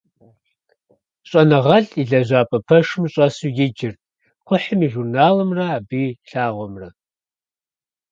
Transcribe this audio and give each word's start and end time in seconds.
ЩӀэныгъэлӀ 1.29 1.91
и 2.01 2.03
лэжьапӀэ 2.09 2.59
пэшым 2.67 3.03
щӀэсу 3.13 3.51
иджырт 3.65 3.99
кхъухьым 4.45 4.79
и 4.85 4.87
журналымрэ 4.93 5.65
абы 5.77 5.99
и 6.11 6.17
лъагъуэмрэ. 6.27 6.89